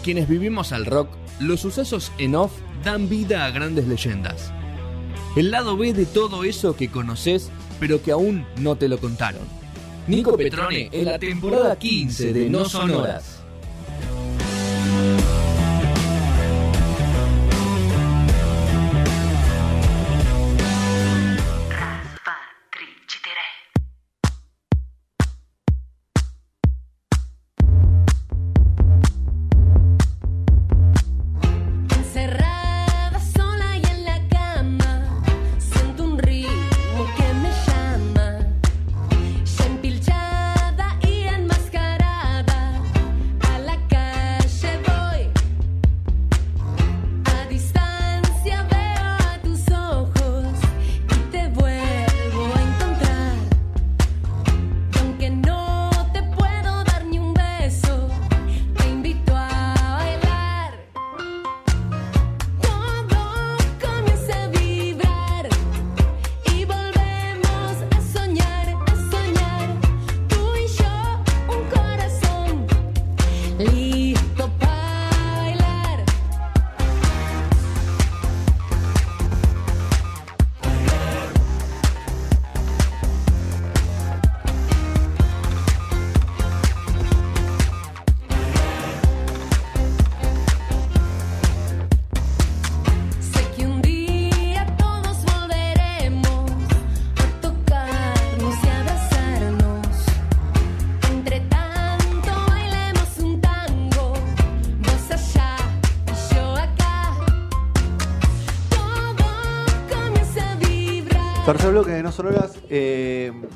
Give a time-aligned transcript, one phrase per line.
[0.00, 2.52] quienes vivimos al rock, los sucesos en off
[2.84, 4.52] dan vida a grandes leyendas.
[5.36, 9.42] El lado B de todo eso que conoces, pero que aún no te lo contaron.
[10.06, 13.39] Nico Petrone en la temporada 15 de No Sonoras.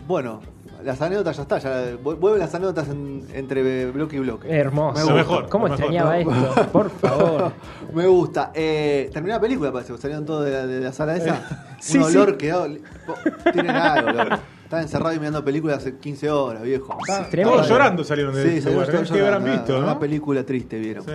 [0.07, 0.41] Bueno,
[0.85, 1.59] las anécdotas ya está.
[1.59, 4.49] Ya, vuelven las anécdotas entre bloque y bloque.
[4.51, 5.07] Hermoso.
[5.09, 5.49] Me mejor.
[5.49, 6.69] ¿Cómo extrañaba esto?
[6.73, 7.53] Por favor.
[7.95, 8.51] Me gusta.
[8.55, 9.97] Eh, terminó la película, parece.
[9.97, 11.43] Salieron todos de la, sala esa.
[11.95, 12.53] Un olor que
[13.53, 14.39] Tienen algo, olor.
[14.63, 16.97] Estaba encerrado y mirando películas hace 15 horas, viejo.
[17.43, 19.09] Todos llorando salieron de Sí, salieron ¿eh?
[19.11, 19.51] llorando.
[19.51, 21.05] visto, Una película triste, vieron.
[21.05, 21.13] Sí.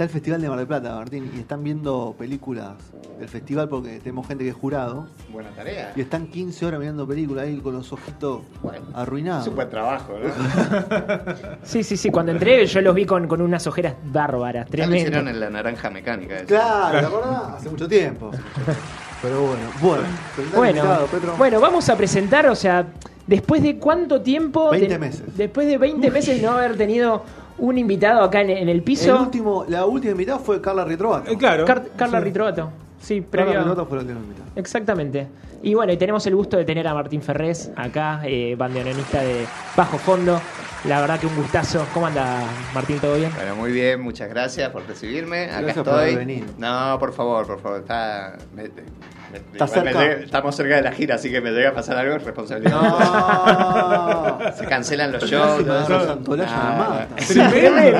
[0.00, 2.72] Está el Festival de Mar del Plata, Martín, y están viendo películas
[3.18, 5.06] del festival porque tenemos gente que es jurado.
[5.30, 5.92] Buena tarea.
[5.94, 8.40] Y están 15 horas mirando películas ahí con los ojitos
[8.94, 9.42] arruinados.
[9.42, 11.34] Es un buen trabajo, ¿no?
[11.64, 12.10] sí, sí, sí.
[12.10, 14.70] Cuando entré yo los vi con, con unas ojeras bárbaras.
[14.70, 14.96] Tremendo.
[14.96, 16.46] hicieron en la naranja mecánica.
[16.46, 17.56] Claro, ¿te acordás?
[17.56, 18.30] Hace mucho tiempo.
[19.20, 20.02] Pero bueno, bueno.
[20.56, 22.86] Bueno, bueno, vamos a presentar, o sea,
[23.26, 24.70] después de cuánto tiempo.
[24.70, 25.36] 20 meses.
[25.36, 27.22] Después de 20 meses no haber tenido
[27.60, 29.14] un invitado acá en, el piso.
[29.14, 31.30] El último, la última invitada fue Carla Ritrovato.
[31.30, 31.64] Eh, claro.
[31.96, 32.70] Carla Ritrovato.
[33.00, 33.52] Sí, previo.
[33.52, 34.48] Carla Ritrovato fue la última invitada.
[34.56, 35.28] Exactamente.
[35.62, 39.46] Y bueno, y tenemos el gusto de tener a Martín Ferrés acá, eh, bandoneonista de
[39.76, 40.40] Bajo Fondo.
[40.84, 41.84] La verdad que un gustazo.
[41.92, 42.98] ¿Cómo anda Martín?
[42.98, 43.30] ¿Todo bien?
[43.36, 45.50] Bueno, muy bien, muchas gracias por recibirme.
[45.50, 46.16] Acá estoy.
[46.16, 46.46] venir.
[46.56, 47.80] No, por favor, por favor.
[47.80, 48.38] Está,
[49.32, 52.80] estamos cerca de la gira, así que me llega a pasar algo es responsabilidad.
[52.80, 54.38] No.
[54.56, 55.64] Se cancelan los shows.
[55.66, 56.16] No, no.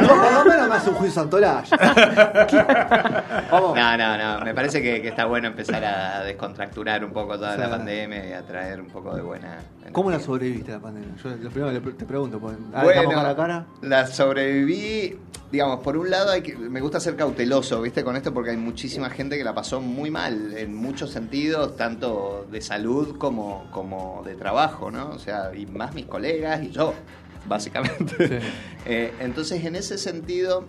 [0.00, 1.76] No, no, un juicio Santolaya.
[3.50, 4.44] no, no, no.
[4.44, 8.32] Me parece que, que, está bueno empezar a descontracturar un poco toda la pandemia y
[8.32, 9.58] a traer un poco de buena.
[9.92, 11.14] ¿Cómo la sobreviviste la pandemia?
[11.22, 13.66] Yo lo primero te pregunto, bueno, la cara.
[13.82, 15.18] La sobreviví
[15.50, 18.04] digamos, por un lado hay que, me gusta ser cauteloso, ¿viste?
[18.04, 22.46] Con esto porque hay muchísima gente que la pasó muy mal en muchos sentidos, tanto
[22.50, 25.10] de salud como, como de trabajo, ¿no?
[25.10, 26.94] O sea, y más mis colegas y yo,
[27.48, 28.40] básicamente.
[28.86, 30.64] Eh, entonces, en ese sentido,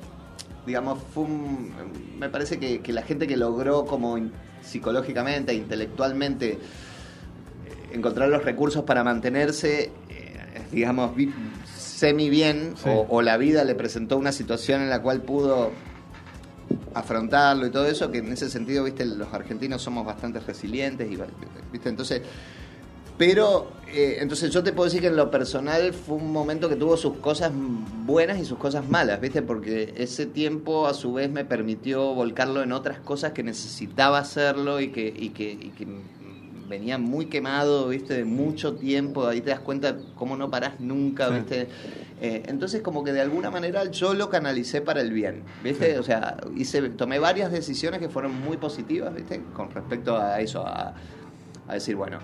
[0.65, 1.25] digamos, fue
[2.17, 4.17] me parece que, la gente que logró como
[4.61, 6.57] psicológicamente, intelectualmente, eh,
[7.93, 11.11] encontrar los recursos para mantenerse, eh, digamos,
[11.75, 15.71] semi bien o, la vida le presentó una situación en la cual pudo
[16.93, 21.17] afrontarlo y todo eso, que en ese sentido, viste, los argentinos somos bastante resilientes y,
[21.71, 22.21] viste, entonces,
[23.21, 26.75] pero, eh, entonces yo te puedo decir que en lo personal fue un momento que
[26.75, 31.29] tuvo sus cosas buenas y sus cosas malas, viste, porque ese tiempo a su vez
[31.29, 35.87] me permitió volcarlo en otras cosas que necesitaba hacerlo y que, y que, y que
[36.67, 41.29] venía muy quemado, viste, de mucho tiempo, ahí te das cuenta cómo no parás nunca,
[41.29, 41.67] viste.
[42.21, 46.03] Eh, entonces como que de alguna manera yo lo canalicé para el bien, viste, o
[46.03, 50.95] sea, hice, tomé varias decisiones que fueron muy positivas, viste, con respecto a eso, a,
[51.71, 52.17] decir, bueno,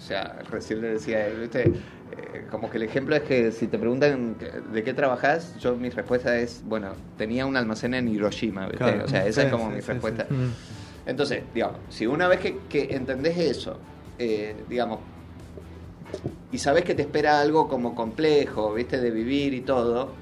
[0.00, 3.78] o sea, recién le decía, viste, eh, como que el ejemplo es que si te
[3.78, 4.34] preguntan
[4.72, 9.02] de qué trabajas, yo mi respuesta es, bueno, tenía un almacén en Hiroshima, ¿viste?
[9.02, 10.26] o sea, esa es como mi respuesta.
[11.04, 13.76] Entonces, digamos, si una vez que, entendés eso,
[14.18, 15.00] eh, digamos,
[16.50, 19.00] y sabes que te espera algo como complejo, ¿viste?
[19.00, 20.14] De vivir y todo,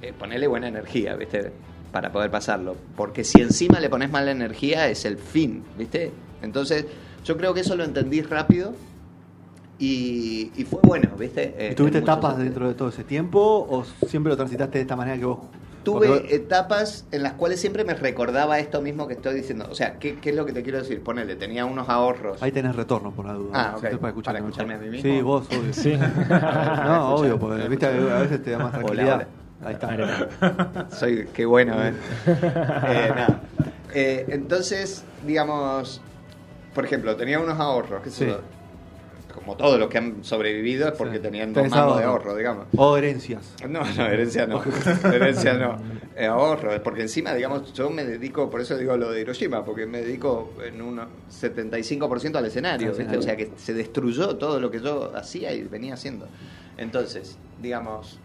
[0.00, 1.50] eh, ponele buena energía, ¿viste?
[1.90, 2.76] para poder pasarlo.
[2.96, 6.10] Porque si encima le pones mala energía, es el fin, ¿viste?
[6.42, 6.86] Entonces,
[7.24, 8.74] yo creo que eso lo entendí rápido
[9.78, 11.70] y, fue bueno, ¿viste?
[11.72, 15.18] ¿Y tuviste etapas dentro de todo ese tiempo o siempre lo transitaste de esta manera
[15.18, 15.38] que vos
[15.84, 19.68] tuve etapas en las cuales siempre me recordaba esto mismo que estoy diciendo.
[19.70, 21.02] O sea, ¿qué, es lo que te quiero decir?
[21.02, 22.42] Ponele, tenía unos ahorros.
[22.42, 23.50] Ahí tenés retorno, por la duda.
[23.52, 23.98] Ah, ok.
[23.98, 25.02] para, escucharme a mí mismo.
[25.02, 25.72] Sí, vos, obvio.
[25.72, 25.96] Sí.
[26.28, 29.26] no, obvio, porque viste, a veces te da más tranquilidad.
[29.64, 30.88] Ahí está.
[30.90, 31.92] Soy, qué bueno, ¿eh?
[32.26, 33.40] eh nada.
[33.94, 36.00] Eh, entonces, digamos,
[36.74, 38.26] por ejemplo, tenía unos ahorros, que sí
[39.34, 42.66] como todos los que han sobrevivido es porque tenían dos mangos de ahorro, digamos.
[42.76, 43.54] O herencias.
[43.68, 44.62] No, no, herencia no.
[45.12, 45.76] herencia no.
[46.16, 49.86] Eh, ahorro, porque encima, digamos, yo me dedico, por eso digo lo de Hiroshima, porque
[49.86, 51.00] me dedico en un
[51.30, 55.94] 75% al escenario, o sea que se destruyó todo lo que yo hacía y venía
[55.94, 56.28] haciendo.
[56.76, 58.20] Entonces, digamos,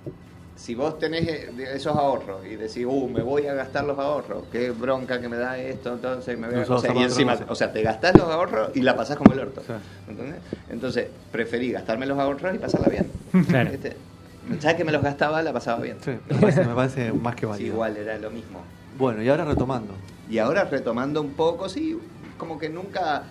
[0.60, 4.44] si vos tenés eh, esos ahorros y decís, uh, me voy a gastar los ahorros,
[4.52, 6.74] qué bronca que me da esto, entonces me voy a...
[6.74, 9.40] O sea, y encima, o sea, te gastás los ahorros y la pasás como el
[9.40, 9.62] orto.
[10.08, 10.42] ¿entendés?
[10.70, 13.10] Entonces, preferí gastarme los ahorros y pasarla bien.
[13.48, 13.72] Claro.
[14.60, 15.98] Ya que me los gastaba, la pasaba bien.
[16.04, 17.74] Sí, me parece, más que válido.
[17.74, 18.62] igual, era lo mismo.
[18.98, 19.94] Bueno, y ahora retomando.
[20.30, 21.98] Y ahora retomando un poco, sí,
[22.38, 23.24] como que nunca...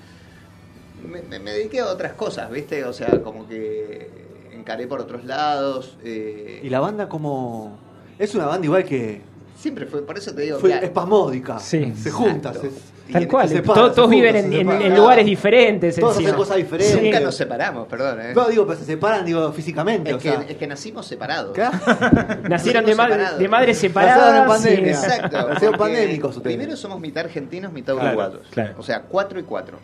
[1.07, 2.85] me, me dediqué a otras cosas, ¿viste?
[2.85, 4.28] O sea, como que
[4.69, 5.97] encaré por otros lados.
[6.05, 7.79] Eh, ¿Y la banda como...?
[8.19, 9.23] Es una banda igual que...
[9.57, 10.59] Siempre fue, por eso te digo...
[10.59, 11.59] Fue espasmódica.
[11.59, 11.95] Sí.
[11.97, 12.53] Se junta.
[13.11, 13.63] Tal cual.
[13.63, 15.97] todos, viven en, lugares diferentes.
[15.97, 17.03] Todos hacen cosas diferentes.
[17.03, 18.21] Nunca nos separamos, perdón.
[18.21, 18.33] ¿eh?
[18.35, 20.11] No, digo, pero se separan digo, físicamente.
[20.11, 20.43] Es, o que, sea.
[20.47, 21.57] es que nacimos separados.
[22.49, 22.95] Nacieron de,
[23.39, 24.43] de madres separadas.
[24.43, 24.93] en pandemia.
[24.93, 25.49] Exacto.
[25.49, 26.57] Nacieron pandémicos ustedes.
[26.57, 28.43] Primero somos mitad argentinos, mitad uruguayos.
[28.77, 29.79] O sea, cuatro y cuatro.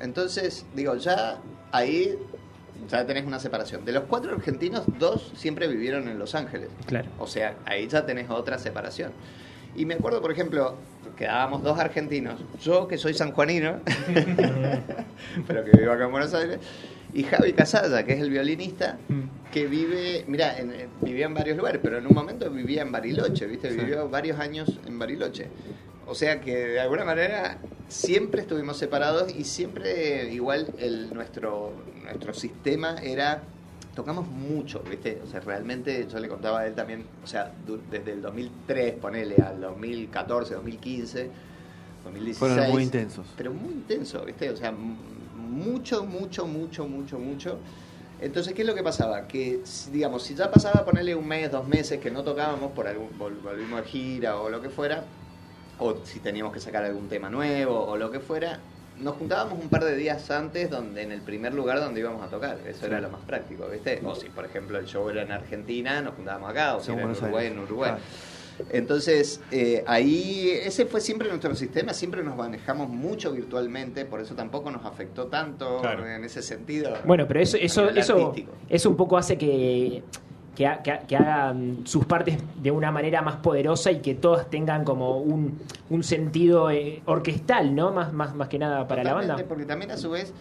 [0.00, 1.38] Entonces, digo, ya
[1.72, 2.18] ahí
[2.90, 3.84] ya tenés una separación.
[3.84, 6.68] De los cuatro argentinos, dos siempre vivieron en Los Ángeles.
[6.86, 7.08] Claro.
[7.18, 9.12] O sea, ahí ya tenés otra separación.
[9.76, 10.76] Y me acuerdo, por ejemplo,
[11.16, 12.40] quedábamos dos argentinos.
[12.62, 13.80] Yo, que soy sanjuanino,
[15.46, 16.58] pero que vivo acá en Buenos Aires,
[17.12, 19.37] y Javi Casalla, que es el violinista, mm.
[19.52, 20.56] Que vive, mira,
[21.00, 23.70] vivía en varios lugares, pero en un momento vivía en Bariloche, ¿viste?
[23.70, 25.48] Vivió varios años en Bariloche.
[26.06, 27.58] O sea que de alguna manera
[27.88, 31.72] siempre estuvimos separados y siempre igual el, nuestro,
[32.02, 33.42] nuestro sistema era
[33.94, 35.20] tocamos mucho, ¿viste?
[35.24, 37.52] O sea, realmente yo le contaba a él también, o sea,
[37.90, 41.30] desde el 2003, ponele, al 2014, 2015,
[42.04, 42.38] 2016.
[42.38, 43.26] Fueron muy intensos.
[43.36, 44.50] Pero muy intensos, ¿viste?
[44.50, 47.58] O sea, mucho, mucho, mucho, mucho, mucho.
[48.20, 49.28] Entonces, ¿qué es lo que pasaba?
[49.28, 49.60] Que,
[49.92, 53.80] digamos, si ya pasaba, ponerle un mes, dos meses que no tocábamos por algún, volvimos
[53.80, 55.04] a gira o lo que fuera,
[55.78, 58.58] o si teníamos que sacar algún tema nuevo o lo que fuera,
[58.98, 62.28] nos juntábamos un par de días antes donde en el primer lugar donde íbamos a
[62.28, 62.58] tocar.
[62.66, 64.00] Eso era lo más práctico, ¿viste?
[64.04, 67.02] O si, por ejemplo, el show era en Argentina, nos juntábamos acá, o si era
[67.02, 67.92] en Uruguay, en Uruguay.
[68.70, 74.34] Entonces, eh, ahí, ese fue siempre nuestro sistema, siempre nos manejamos mucho virtualmente, por eso
[74.34, 76.92] tampoco nos afectó tanto en ese sentido.
[77.04, 78.34] Bueno, pero eso, eso, eso,
[78.68, 80.02] eso un poco hace que
[80.58, 85.58] que, hagan sus partes de una manera más poderosa y que todas tengan como un,
[86.02, 87.92] sentido eh, orquestal, ¿no?
[87.92, 89.36] Más, más, más que nada para la banda.
[89.46, 90.32] Porque también a su vez,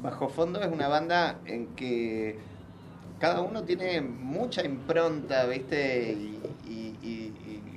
[0.00, 2.38] Bajo Fondo es una banda en que
[3.18, 6.12] cada uno tiene mucha impronta, ¿viste?
[6.68, 7.32] Y,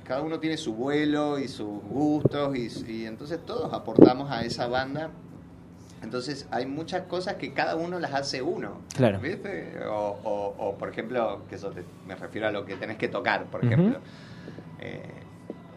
[0.08, 5.10] cada uno tiene su vuelo y sus gustos y entonces todos aportamos a esa banda
[6.02, 8.80] entonces hay muchas cosas que cada uno las hace uno.
[8.96, 9.18] Claro.
[9.20, 9.78] ¿Viste?
[9.88, 11.72] O, o, por ejemplo, que eso
[12.06, 13.98] me refiero a lo que tenés que tocar, por ejemplo.
[14.80, 15.02] Eh,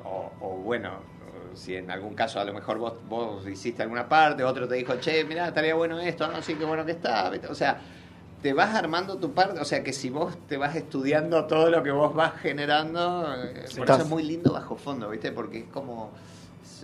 [0.03, 0.99] o, bueno,
[1.53, 4.95] si en algún caso a lo mejor vos, vos hiciste alguna parte, otro te dijo,
[4.99, 7.31] che, mira, estaría bueno esto, no, sí, qué bueno que está.
[7.49, 7.81] O sea,
[8.41, 11.83] te vas armando tu parte, o sea que si vos te vas estudiando todo lo
[11.83, 15.31] que vos vas generando, eh, por eso es muy lindo bajo fondo, ¿viste?
[15.31, 16.11] Porque es como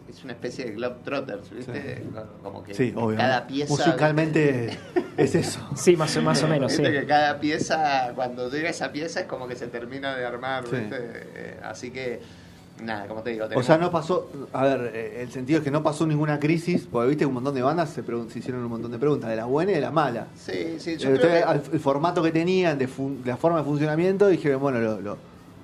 [0.08, 2.04] es una especie de Globetrotters, ¿viste?
[2.42, 3.72] Como que cada pieza.
[3.72, 4.78] Musicalmente
[5.18, 5.60] es eso.
[5.76, 6.72] Sí, más, o, más o menos.
[6.72, 10.64] ¿Viste que cada pieza, cuando llega esa pieza, es como que se termina de armar,
[10.64, 10.96] ¿viste?
[10.96, 12.47] Eh, así que.
[12.84, 13.46] Nada, como te digo.
[13.56, 14.30] O sea, no pasó.
[14.54, 17.56] A ver, eh, el sentido es que no pasó ninguna crisis, porque viste un montón
[17.56, 18.02] de bandas se,
[18.36, 20.28] hicieron un montón de preguntas, de las buenas y de las malas.
[20.36, 22.88] Sí, sí, yo eh, el, formato que tenían, de,
[23.26, 25.18] la forma de funcionamiento, dijeron, bueno, lo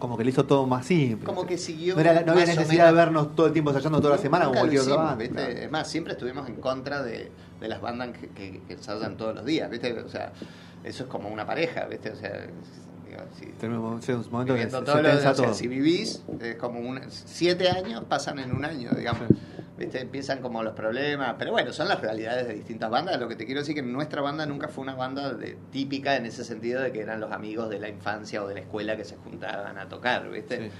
[0.03, 1.25] como que le hizo todo más simple.
[1.25, 1.95] Como que siguió.
[1.95, 4.95] No, había necesidad de vernos todo el tiempo ensayando toda la semana como cualquier otra
[4.97, 5.47] banda.
[5.47, 9.45] Es más, siempre estuvimos en contra de, de las bandas que, que, ensayan todos los
[9.45, 9.93] días, ¿viste?
[9.93, 10.33] O sea,
[10.83, 12.11] eso es como una pareja, ¿viste?
[12.11, 12.47] O sea,
[13.39, 18.51] si, Tenemos un momento que se, si vivís, es como un, siete años pasan en
[18.55, 19.27] un año, digamos.
[19.77, 20.01] ¿viste?
[20.01, 23.19] Empiezan como los problemas, pero bueno, son las realidades de distintas bandas.
[23.19, 26.15] Lo que te quiero decir es que nuestra banda nunca fue una banda de, típica
[26.15, 28.95] en ese sentido de que eran los amigos de la infancia o de la escuela
[28.97, 30.71] que se juntaban a tocar, ¿viste?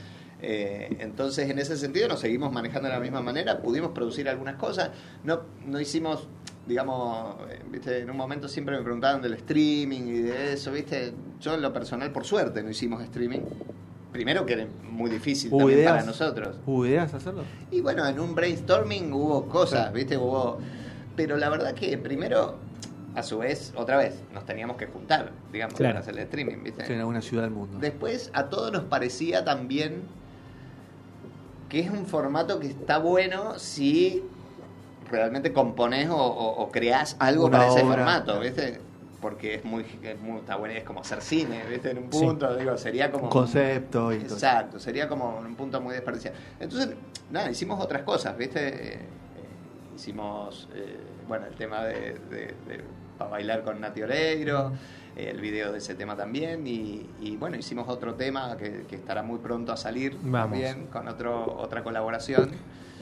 [0.42, 4.56] Eh, entonces, en ese sentido, nos seguimos manejando de la misma manera, pudimos producir algunas
[4.56, 4.92] cosas,
[5.24, 6.28] no, no hicimos,
[6.68, 8.00] digamos, eh, ¿viste?
[8.00, 11.14] en un momento siempre me preguntaban del streaming y de eso, ¿viste?
[11.40, 13.42] Yo en lo personal, por suerte, no hicimos streaming.
[14.12, 16.58] Primero que era muy difícil también para nosotros.
[16.66, 17.44] ¿Hubo ideas hacerlo?
[17.72, 20.18] Y bueno, en un brainstorming hubo cosas, ¿viste?
[20.18, 20.60] Hubo...
[21.16, 22.58] Pero la verdad que primero
[23.16, 26.92] a su vez, otra vez, nos teníamos que juntar, digamos, para hacer el streaming, ¿viste?
[26.92, 27.78] en alguna ciudad del mundo.
[27.80, 30.02] Después, a todos nos parecía también
[31.70, 34.24] que es un formato que está bueno si
[35.18, 38.80] realmente compones o, creas algo para ese formato, ¿viste?
[39.22, 41.92] Porque es muy, es muy, está bueno, es como hacer cine, ¿viste?
[41.92, 43.26] En un punto, digo, sería como...
[43.26, 46.36] Un concepto y Exacto, sería como un punto muy desperdiciado.
[46.60, 46.96] Entonces,
[47.32, 48.94] nada, hicimos otras cosas, ¿viste?
[48.94, 49.00] Eh,
[49.96, 52.18] hicimos, eh, bueno, el tema de
[53.18, 54.72] para bailar con Nati Oreiro,
[55.16, 59.72] el video de ese tema también y, bueno, hicimos otro tema que, estará muy pronto
[59.72, 62.52] a salir también con otro, otra colaboración.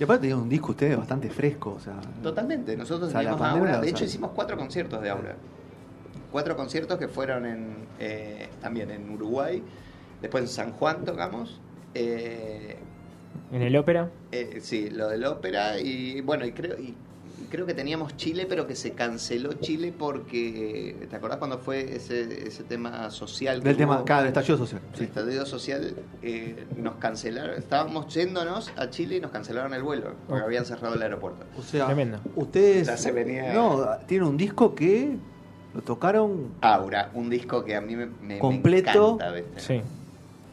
[0.02, 1.94] Y aparte un disco ustedes bastante fresco, o sea...
[2.24, 5.36] Totalmente, nosotros teníamos Aura, de hecho hicimos cuatro conciertos de Aura.
[6.32, 9.62] Cuatro conciertos que fueron en, eh, también en Uruguay,
[10.20, 11.62] después en San Juan tocamos.
[11.94, 12.78] Eh,
[13.52, 14.10] ¿En el ópera?
[14.32, 16.80] Eh, sí, lo del ópera y bueno, y creo...
[16.80, 16.96] Y
[17.50, 22.48] creo que teníamos Chile, pero que se canceló Chile porque, ¿te acordás cuando fue ese,
[22.48, 23.62] ese tema social?
[23.62, 24.82] Del tema, claro, el estallido social.
[24.96, 30.16] El estallido social, eh, nos cancelaron, estábamos yéndonos a Chile y nos cancelaron el vuelo,
[30.28, 31.46] porque habían cerrado el aeropuerto.
[31.58, 32.20] O sea, Tremendo.
[32.36, 32.88] ustedes...
[33.00, 33.54] se venía...
[33.54, 35.18] No, tienen un disco que
[35.74, 36.54] lo tocaron...
[36.62, 39.82] Aura, un disco que a mí me, completo, me encanta, Sí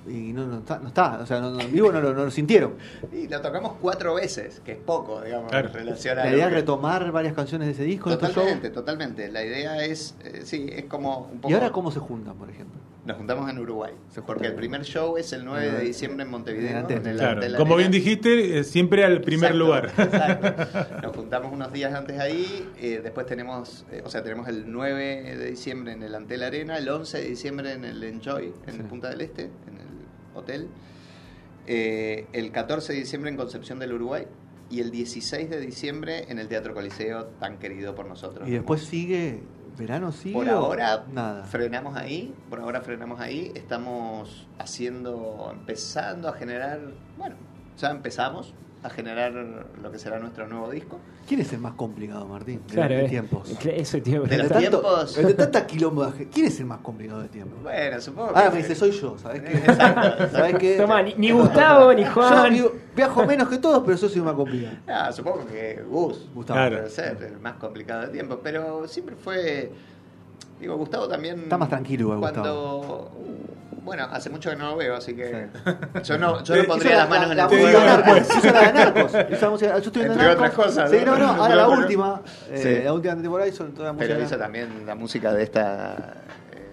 [0.08, 2.30] y no, no, está, no está, o sea, no, en vivo no lo, no lo,
[2.30, 2.74] sintieron.
[3.12, 6.24] Y lo tocamos cuatro veces, que es poco, digamos, en relación a.
[6.24, 8.16] La idea es retomar varias canciones de ese disco.
[8.16, 9.30] Totalmente, totalmente.
[9.30, 11.50] La idea es, eh, sí, es como un poco.
[11.50, 12.78] ¿Y ahora cómo se juntan, por ejemplo?
[13.08, 13.94] Nos juntamos en Uruguay,
[14.26, 16.86] porque el primer show es el 9 de diciembre en Montevideo.
[16.86, 17.40] claro.
[17.56, 19.86] Como bien dijiste, eh, siempre al primer lugar.
[19.96, 20.66] Exacto.
[21.02, 25.50] Nos juntamos unos días antes ahí, eh, después tenemos, o sea, tenemos el 9 de
[25.50, 29.22] diciembre en el Antel Arena, el 11 de diciembre en el Enjoy, en Punta del
[29.22, 29.97] Este, en
[30.34, 30.68] hotel.
[31.66, 34.26] Eh, el 14 de diciembre en Concepción del Uruguay
[34.70, 38.48] y el 16 de diciembre en el Teatro Coliseo, tan querido por nosotros.
[38.48, 39.42] ¿Y después sigue,
[39.78, 40.34] verano sigue?
[40.34, 41.44] Por ahora nada.
[41.44, 46.80] frenamos ahí, por ahora frenamos ahí, estamos haciendo, empezando a generar,
[47.16, 47.36] bueno,
[47.78, 51.00] ya empezamos, a generar lo que será nuestro nuevo disco.
[51.26, 52.62] ¿Quién es el más complicado, Martín?
[52.70, 53.50] Claro, de, tiempos.
[53.64, 55.16] Eso, tío, de los tiempos.
[55.16, 56.12] De tanta quilombo.
[56.32, 57.56] ¿Quién es el más complicado de tiempo?
[57.62, 58.28] Bueno, supongo.
[58.30, 59.52] Ahora me dice, soy yo, ¿sabes qué?
[59.58, 60.76] Exacto, ¿Sabes qué?
[60.76, 62.54] Toma, ni, Gustavo ni Juan.
[62.54, 64.76] Yo viajo menos que todos, pero yo soy más complicado.
[64.86, 66.28] Ah, supongo que Gus.
[66.34, 66.58] Gustavo.
[66.58, 66.88] Claro.
[66.88, 68.40] ser el más complicado de tiempo.
[68.42, 69.72] Pero siempre fue.
[70.60, 71.40] Digo, Gustavo también.
[71.40, 73.10] Está más tranquilo, igual, Cuando.
[73.82, 75.48] Bueno, hace mucho que no lo veo, así que
[76.04, 78.38] yo no, yo no pondría las manos en la, la música.
[78.38, 79.12] Hizo la de Narcos.
[79.12, 80.90] Yo estoy viendo Entre otras cosas.
[80.90, 82.20] Sí, no, no, ahora la última.
[82.50, 84.12] Eh, la última temporada hizo toda la música.
[84.14, 85.94] Pero hizo también la música de esta
[86.52, 86.70] eh,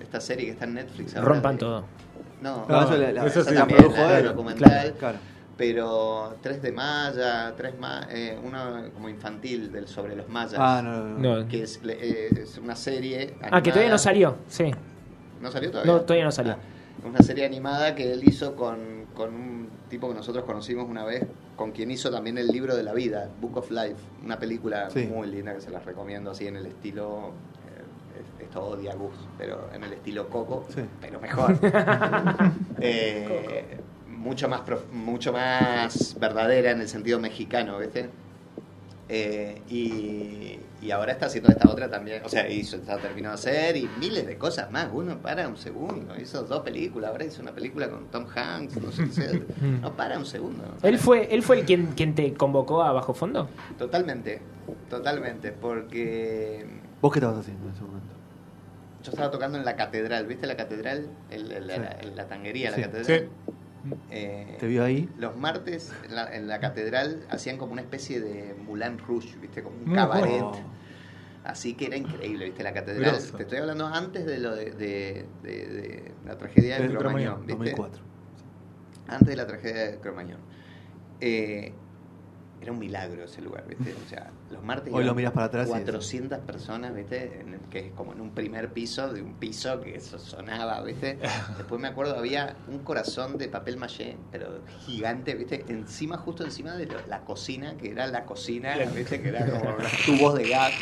[0.00, 1.14] esta serie que está en Netflix.
[1.14, 1.84] Rompan todo.
[2.42, 4.24] No, no, eso, la, eso sí, la produjo él.
[4.26, 4.94] documental.
[4.98, 5.18] Claro,
[5.58, 10.54] Pero 3 de Maya, 3 ma eh, uno como infantil del sobre los mayas.
[10.56, 11.48] Ah, no, no, no.
[11.48, 13.30] Que es, eh, es una serie.
[13.32, 13.56] Animada.
[13.56, 14.70] Ah, que todavía no salió, sí.
[15.42, 15.92] ¿No salió todavía?
[15.92, 16.52] No, todavía no salió.
[16.52, 16.58] Ah,
[17.04, 21.26] una serie animada que él hizo con, con, un tipo que nosotros conocimos una vez,
[21.56, 25.26] con quien hizo también el libro de la vida, Book of Life, una película muy
[25.26, 27.32] linda que se las recomiendo así en el estilo
[27.66, 30.66] eh, esto odia Gus, pero en el estilo Coco,
[31.00, 31.58] pero mejor.
[32.80, 33.78] eh,
[34.18, 38.10] mucho más mucho más verdadera en el sentido mexicano, ¿viste?
[39.08, 43.40] Eh, y, y ahora está haciendo esta otra también, o sea, hizo, está terminado de
[43.40, 44.88] hacer y miles de cosas más.
[44.92, 48.92] Uno para un segundo, hizo dos películas, ahora hizo una película con Tom Hanks, no
[48.92, 49.44] sé qué
[49.82, 50.62] No para un segundo.
[50.82, 53.48] ¿Él fue, él fue el quien, quien te convocó a Bajo Fondo?
[53.78, 54.40] Totalmente,
[54.90, 56.66] totalmente, porque...
[57.00, 58.14] ¿Vos qué estabas haciendo en ese momento?
[59.02, 61.08] Yo estaba tocando en la catedral, ¿viste la catedral?
[61.30, 63.28] la, tanguería, la catedral.
[64.10, 65.08] Eh, ¿Te vio ahí?
[65.18, 65.92] Los martes
[66.32, 69.62] en la, catedral hacían como una especie de Moulin Rouge, ¿viste?
[69.62, 70.44] Como un cabaret.
[71.44, 72.62] Así que era increíble, ¿viste?
[72.62, 73.18] La catedral.
[73.36, 75.24] Te estoy hablando antes de lo de,
[76.26, 77.74] la tragedia de Cromañón, ¿viste?
[79.06, 80.40] Antes de la tragedia de Cromañón.
[81.20, 81.72] Eh,
[82.60, 83.94] era un milagro ese lugar, ¿viste?
[83.94, 87.40] O sea, los martes Hoy lo miras para atrás 400 personas, ¿viste?
[87.40, 91.18] En que es como en un primer piso de un piso que eso sonaba, ¿viste?
[91.56, 95.64] Después me acuerdo había un corazón de papel maché, pero gigante, ¿viste?
[95.68, 99.20] Encima, justo encima de la cocina, que era la cocina, ¿viste?
[99.20, 100.72] Que era como los tubos de gas.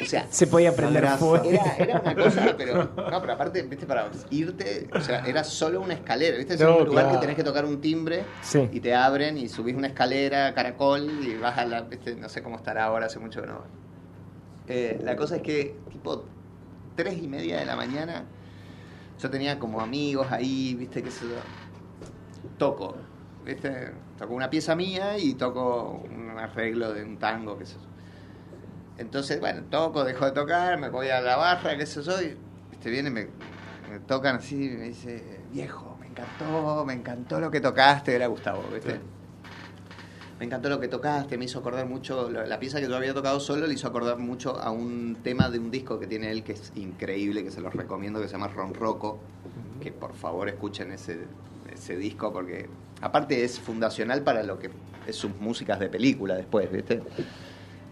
[0.00, 1.48] O sea, se podía prender fuego.
[1.48, 3.86] Era, era, una cosa, pero no, pero aparte, ¿viste?
[3.86, 6.54] Para irte, o sea, era solo una escalera, ¿viste?
[6.54, 8.24] Es un lugar que tenés que tocar un timbre
[8.72, 11.86] y te abren y subís una escalera, caracol y vas a la,
[12.18, 13.60] no sé cómo estará ahora, hace mucho que no.
[14.68, 16.24] Eh, la cosa es que, tipo,
[16.96, 18.24] tres y media de la mañana,
[19.18, 21.26] yo tenía como amigos ahí, viste, que se
[22.58, 22.96] toco,
[23.44, 27.86] viste, toco una pieza mía y toco un arreglo de un tango, qué sé yo.
[28.98, 32.36] Entonces, bueno, toco, dejo de tocar, me voy a la barra, qué sé yo, y
[32.70, 33.28] viste, viene, me,
[33.90, 38.26] me tocan así y me dice, viejo, me encantó, me encantó lo que tocaste, era
[38.26, 39.00] Gustavo, viste
[40.38, 43.40] me encantó lo que tocaste, me hizo acordar mucho, la pieza que yo había tocado
[43.40, 46.52] solo le hizo acordar mucho a un tema de un disco que tiene él que
[46.52, 49.18] es increíble, que se los recomiendo, que se llama Ron Rocco,
[49.80, 51.20] que por favor escuchen ese,
[51.72, 52.68] ese disco porque
[53.00, 54.70] aparte es fundacional para lo que
[55.06, 57.02] es sus músicas de película después, ¿viste?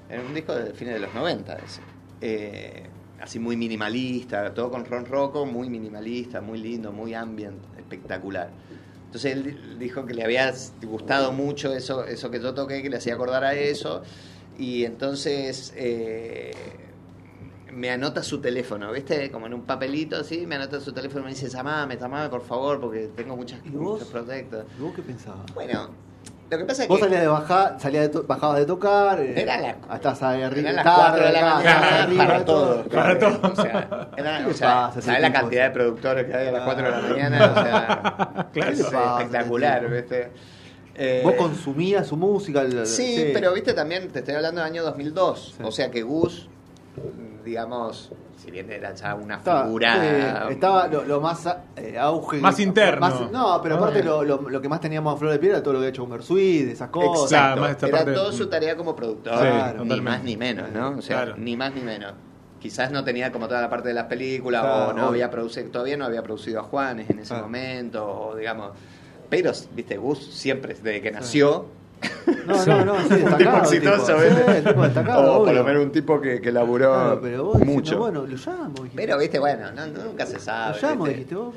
[0.08, 1.80] Es un disco de fines de los 90 ese.
[2.20, 2.86] Eh,
[3.20, 8.50] así muy minimalista, todo con Ron Rocco, muy minimalista, muy lindo, muy ambient, espectacular.
[9.14, 10.52] Entonces él dijo que le había
[10.83, 14.02] gustado mucho eso, eso que yo toqué, que le hacía acordar a eso.
[14.59, 16.50] Y entonces eh,
[17.73, 19.30] me anota su teléfono, ¿viste?
[19.30, 22.42] Como en un papelito así, me anota su teléfono y me dice, llamame, llamame por
[22.42, 24.00] favor, porque tengo muchas, ¿Y vos?
[24.76, 25.47] ¿Y vos qué pensabas?
[25.54, 25.90] Bueno,
[26.50, 27.04] lo que pasa es Vos que.
[27.04, 29.20] salías de bajar, salías de bajabas de tocar.
[29.20, 30.70] Eh, era la, hasta ahí arriba.
[30.70, 32.02] Eran las 4 de la mañana.
[32.02, 32.84] arriba, para todo.
[32.84, 33.52] Para todo.
[33.52, 36.84] O sea, era, o sea ¿sabes la cantidad de productores que hay a las 4
[36.84, 37.50] de la mañana?
[37.50, 40.30] O sea, claro, es espectacular, ¿viste?
[40.96, 42.64] Eh, Vos consumías su música.
[42.84, 45.54] Sí, sí, pero viste también, te estoy hablando del año 2002.
[45.56, 45.62] Sí.
[45.64, 46.48] O sea que Gus,
[47.44, 49.94] digamos, si bien era ya una figura.
[49.94, 51.46] Estaba, estaba lo, lo, más
[51.76, 52.38] eh, auge.
[52.38, 53.00] Más interno.
[53.00, 55.62] Más, no, pero aparte lo, lo, lo, que más teníamos a flor de piel era
[55.62, 57.32] todo lo que había hecho Homer Sweet, esas cosas.
[57.32, 57.86] Exacto.
[57.86, 59.34] Era toda su tarea como productor.
[59.34, 60.96] Claro, ni más ni menos, ¿no?
[60.98, 61.34] O sea, claro.
[61.38, 62.14] ni más ni menos.
[62.60, 65.70] Quizás no tenía como toda la parte de las películas, claro, o no había producido,
[65.70, 68.72] todavía no había producido a Juanes en ese momento, o digamos.
[69.28, 71.66] Pero, viste, Gus siempre, desde que nació,
[72.46, 73.33] no, no, no, sí, destacado.
[73.33, 74.54] un tipo exitoso, ¿viste?
[74.57, 77.59] Sí, tipo destacado, o por lo menos un tipo que, que laburó claro, pero vos
[77.61, 77.80] mucho.
[77.80, 78.74] Diciendo, bueno, lo llamo.
[78.74, 78.96] Dijiste.
[78.96, 80.80] Pero, viste, bueno, no, nunca se sabe.
[80.80, 81.18] Lo llamo, ¿viste?
[81.18, 81.54] dijiste vos.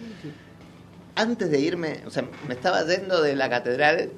[1.15, 4.09] Antes de irme, o sea, me estaba yendo de la catedral.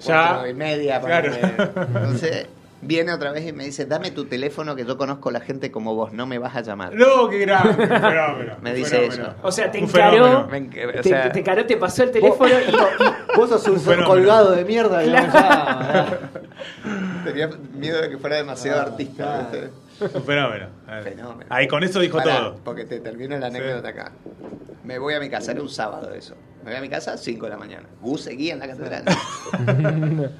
[0.00, 0.28] Ya.
[0.28, 1.32] Cuatro y media, Claro.
[1.34, 2.46] Entonces,
[2.80, 5.70] viene otra vez y me dice, dame tu teléfono que yo conozco a la gente
[5.70, 6.94] como vos, no me vas a llamar.
[6.94, 7.74] No, qué grande.
[7.86, 9.24] fenómeno, Me dice fenómeno.
[9.24, 9.34] eso.
[9.42, 13.36] O sea, te Un encaró, o te, sea- te encaró, te pasó el teléfono y
[13.36, 14.06] Vos sos un, fenómeno.
[14.08, 16.06] colgado de mierda y no me llama,
[17.24, 19.48] Tenía miedo de que fuera demasiado artista.
[19.50, 19.68] claro.
[20.14, 20.66] Un fenómeno.
[21.02, 21.46] Fenómeno.
[21.50, 22.56] Ahí con eso dijo Pará, todo.
[22.64, 24.12] Porque te termino la anécdota acá.
[24.84, 26.34] Me voy a mi casa, era un sábado eso.
[26.68, 27.88] Me voy a mi casa a 5 de la mañana.
[28.02, 29.04] Gus seguía en la catedral.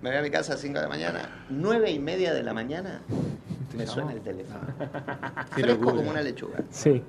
[0.00, 1.28] me voy a mi casa a 5 de la mañana.
[1.50, 3.02] 9 y media de la mañana
[3.76, 4.66] me suena el teléfono.
[5.54, 5.96] Qué Fresco locura.
[5.96, 6.60] como una lechuga.
[6.70, 7.02] Sí.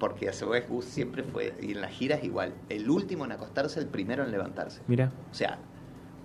[0.00, 3.30] Porque a su vez Gus siempre fue, y en las giras igual, el último en
[3.30, 4.80] acostarse, el primero en levantarse.
[4.88, 5.12] Mira.
[5.30, 5.58] O sea,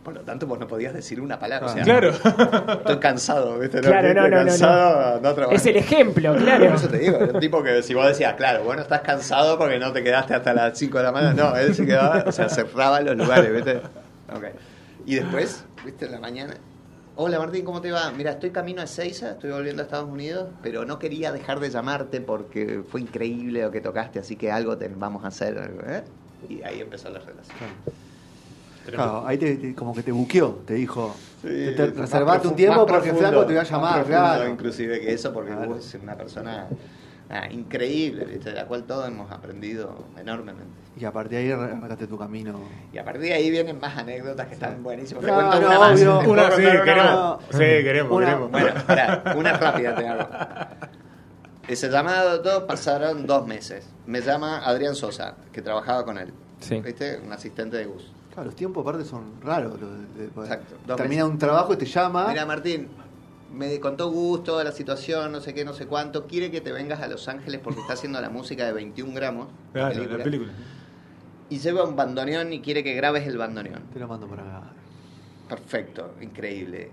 [0.04, 1.68] por lo tanto vos no podías decir una palabra.
[1.68, 2.10] O sea, Claro.
[2.10, 3.80] Estoy cansado, ¿viste?
[3.80, 5.56] Claro, Estoy no, no, no, cansado, no trabajo.
[5.56, 6.66] Es el ejemplo, Por claro.
[6.76, 9.92] eso te digo, un tipo que si vos decías, claro, bueno, estás cansado porque no
[9.94, 13.00] te quedaste hasta las 5 de la mañana, no, él se quedaba, o sea, cerraba
[13.02, 13.78] los lugares, ¿viste?
[14.36, 14.46] Ok.
[15.06, 16.06] Y después, ¿viste?
[16.06, 16.56] En la mañana,
[17.16, 18.12] hola Martín, ¿cómo te va?
[18.12, 21.70] Mira, estoy camino a Ezeiza, estoy volviendo a Estados Unidos, pero no quería dejar de
[21.70, 26.04] llamarte porque fue increíble lo que tocaste, así que algo te vamos a hacer, ¿eh?
[26.50, 27.58] Y ahí empezó la relación.
[27.58, 27.74] Claro,
[29.26, 31.16] ahí te, te- como que te buqueó, te dijo.
[31.42, 34.50] te, te más reservaste un tiempo porque profundo, Flaco te voy a llamar, claro.
[34.50, 35.70] Inclusive que eso, porque Claro.
[35.76, 36.68] vos es una persona
[37.30, 38.50] ah, increíble, ¿viste?
[38.50, 40.72] de la cual todos hemos aprendido enormemente.
[40.96, 42.60] Y a partir de ahí arrancaste tu camino.
[42.94, 45.24] Y a partir de ahí vienen más anécdotas que están buenísimas.
[45.24, 46.00] No, no, una más.
[46.02, 46.20] obvio.
[46.20, 47.38] ¿Te Una, sí, queremos.
[47.50, 48.52] Sí, queremos, Una- queremos.
[48.52, 50.28] Bueno, pará, una rápida te hago.
[51.68, 53.88] Ese llamado, todo pasaron dos meses.
[54.06, 56.32] Me llama Adrián Sosa, que trabajaba con él.
[56.60, 56.80] Sí.
[56.82, 57.20] ¿Viste?
[57.26, 58.12] Un asistente de Gus.
[58.34, 59.80] Claro, los tiempos aparte son raros.
[59.80, 61.34] de- de- Exacto, dos Termina meses.
[61.34, 62.28] un trabajo y te llama.
[62.30, 62.88] Mira, Martín,
[63.54, 66.26] me contó Gus toda la situación, no sé qué, no sé cuánto.
[66.26, 69.48] Quiere que te vengas a Los Ángeles porque está haciendo la música de 21 gramos.
[69.68, 70.52] la Claro, película, la película.
[71.50, 73.84] Y lleva un bandoneón y quiere que grabes el bandoneón.
[73.94, 74.68] Te lo mando para acá.
[75.50, 76.90] Perfecto, increíble.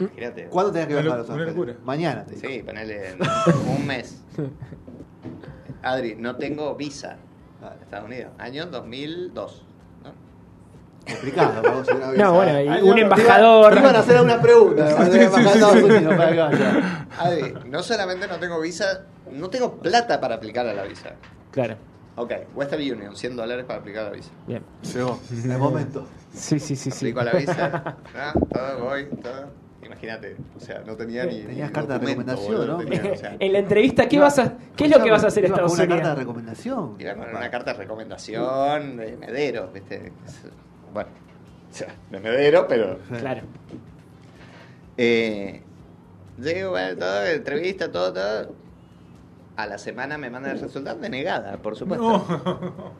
[0.00, 0.46] Imagínate.
[0.46, 1.54] ¿Cuándo tenés que viajar a Los Ángeles?
[1.54, 1.76] locura.
[1.84, 2.48] Mañana, te digo.
[2.48, 3.14] Sí, ponele
[3.78, 4.20] un mes.
[5.82, 7.18] Adri, no tengo visa
[7.82, 8.32] Estados Unidos.
[8.38, 9.66] Año 2002.
[11.06, 11.12] ¿No?
[11.14, 12.24] Complicado para vos una visa.
[12.24, 13.74] No, bueno, y Ay, un no, embajador.
[13.74, 15.04] Te iban a hacer una pregunta.
[15.04, 17.06] de de Estados Unidos para que vaya.
[17.18, 21.12] Adi, no solamente no tengo visa, no tengo plata para aplicar a la visa.
[21.50, 21.76] Claro.
[22.16, 24.30] Ok, Western Union, 100 dólares para aplicar a la visa.
[24.46, 24.62] Bien.
[24.82, 25.18] Llegó.
[25.30, 26.06] En el momento.
[26.34, 27.06] Sí, sí, sí, sí.
[27.06, 29.62] Aplico a la visa, ah, todo, voy, todo.
[29.84, 31.40] Imagínate, o sea, no tenía ni.
[31.42, 32.78] Tenías ni carta de recomendación, boludo, ¿no?
[32.78, 35.26] tenía, o sea, En la entrevista, ¿qué, vas a, ¿qué es lo que vas a
[35.28, 36.18] hacer en Estados una carta de Unidos?
[36.18, 36.98] recomendación.
[36.98, 40.12] Con una carta de recomendación de Medero, ¿viste?
[40.92, 41.10] Bueno,
[41.70, 42.98] o sea, de Medero, pero.
[43.18, 43.42] Claro.
[44.98, 45.62] Eh,
[46.38, 48.54] llego, bueno, todo, entrevista, todo, todo.
[49.56, 52.92] A la semana me mandan el resultado denegada, por supuesto.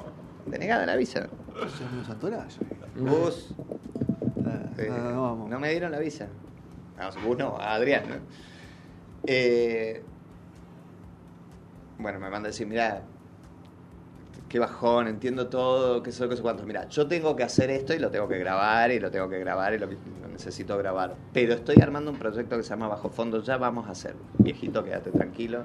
[0.46, 1.28] Denegada la visa.
[1.54, 2.60] Yo soy un santorayo.
[2.96, 3.54] Bus.
[4.78, 5.50] Eh, no, no, vamos.
[5.50, 6.28] no me dieron la visa.
[6.98, 8.14] Vamos, bus no, a Adrián, ¿no?
[9.24, 10.02] Eh,
[11.98, 13.02] bueno, me manda a decir, mira,
[14.48, 16.64] qué bajón, entiendo todo, qué sé qué sé cuánto.
[16.64, 19.38] Mira, yo tengo que hacer esto y lo tengo que grabar y lo tengo que
[19.38, 21.14] grabar y lo, lo necesito grabar.
[21.32, 24.20] Pero estoy armando un proyecto que se llama Bajo Fondo, ya vamos a hacerlo.
[24.38, 25.62] Viejito, quédate tranquilo.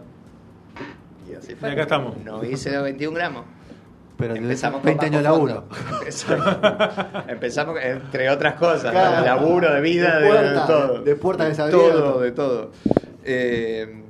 [1.30, 1.70] Y así fue.
[1.70, 2.18] Y acá estamos.
[2.24, 3.44] No hice los 21 gramos.
[4.18, 5.64] Pero Empezamos empezamos con 20 años laburo.
[6.00, 6.58] Empezamos,
[7.28, 9.20] empezamos, entre otras cosas, Claro.
[9.22, 11.02] de laburo, de vida, De de, puerta, de todo.
[11.04, 12.72] de puertas De todo, de todo.
[13.24, 14.04] Eh,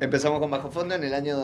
[0.00, 1.36] empezamos con Bajo Fondo en el año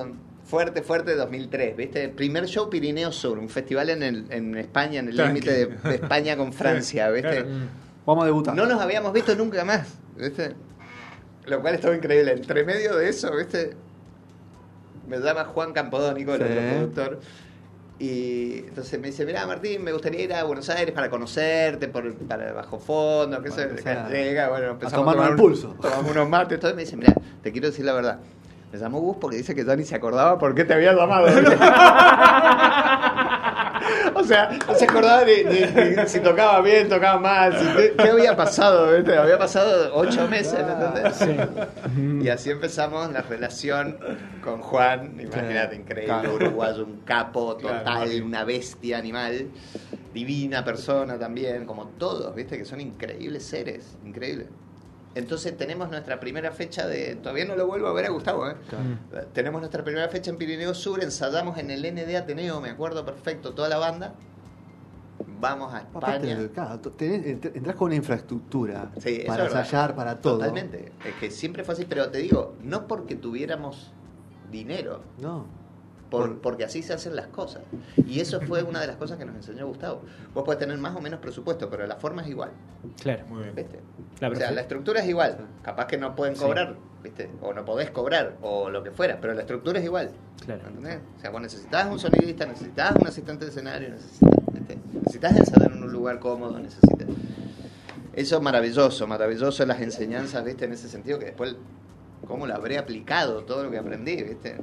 [0.44, 2.08] fuerte, fuerte 2003, ¿viste?
[2.08, 5.94] Primer show Pirineo Sur, un festival en, el, en España, en el límite de, de
[5.96, 7.30] España con Francia, ¿viste?
[7.42, 7.48] Claro.
[8.06, 8.54] Vamos a debutar.
[8.54, 10.54] No nos habíamos visto nunca más, ¿viste?
[11.46, 12.32] Lo cual estuvo increíble.
[12.32, 13.74] Entre medio de eso, ¿viste?
[15.08, 16.44] Me llama Juan Campodónico, el Sí.
[16.48, 17.20] otro productor.
[17.98, 22.12] Y entonces me dice, mira Martín, me gustaría ir a Buenos Aires para conocerte, por,
[22.16, 25.36] para el bajo fondo, qué sé, empezar a- llega, bueno, empezamos tomarnos tomar el un-
[25.36, 25.76] pulso.
[25.80, 28.18] Tomamos unos mates, todo, y me dice, mira, te quiero decir la verdad.
[28.72, 31.26] Me llamó Gus porque dice que Tony se acordaba por qué te había llamado.
[34.14, 37.94] o sea, no se acordaba ni, ni- ni si tocaba bien, tocaba mal, si- qué,
[37.96, 39.16] qué había pasado, ¿viste?
[39.16, 42.24] Había pasado ocho meses, ¿entendés?
[42.24, 43.98] Y así empezamos la relación
[44.42, 46.34] con Juan, imagínate, increíble, Claro.
[46.34, 48.24] uruguayo, un capo total, Claro.
[48.24, 49.48] una bestia animal,
[50.14, 52.56] divina persona también, como todos, ¿viste?
[52.58, 54.46] Que son increíbles seres, increíbles.
[55.14, 57.16] Entonces tenemos nuestra primera fecha de.
[57.16, 58.54] Todavía no lo vuelvo a ver a Gustavo, ¿eh?
[59.34, 63.52] Tenemos nuestra primera fecha en Pirineo Sur, ensayamos en el ND Ateneo, me acuerdo perfecto,
[63.52, 64.14] toda la banda.
[65.40, 66.48] Vamos a Aparte, España.
[66.52, 70.38] claro, tenés- entr- entras con una infraestructura Sí, para ensayar, para todo.
[70.38, 70.92] Totalmente.
[71.04, 73.92] Es que siempre fue así, pero te digo, no porque tuviéramos
[74.50, 75.46] dinero, No.
[76.12, 77.62] Por- porque así se hacen las cosas.
[78.06, 80.02] Y eso fue una de las cosas que nos enseñó Gustavo.
[80.34, 82.50] Vos podés tener más o menos presupuesto, pero la forma es igual.
[83.00, 83.24] Claro.
[83.28, 83.54] Muy bien.
[83.56, 83.80] ¿Viste?
[84.20, 85.38] La o sea, la estructura es igual.
[85.62, 86.42] Capaz que no pueden Sí.
[86.42, 87.30] cobrar, ¿viste?
[87.40, 90.10] O no podés cobrar, o lo que fuera, pero la estructura es igual.
[90.44, 90.60] Claro.
[90.68, 90.98] ¿Entendés?
[91.16, 94.78] O sea, vos necesitas un sonidista, necesitas un asistente de escenario, necesitas, ¿viste?
[94.94, 97.08] necesitas ensayar en un lugar cómodo, necesitas.
[98.12, 100.66] Eso es maravilloso, maravilloso las enseñanzas, ¿viste?
[100.66, 101.56] En ese sentido, que después,
[102.26, 104.56] ¿cómo lo habré aplicado todo lo que aprendí, ¿viste?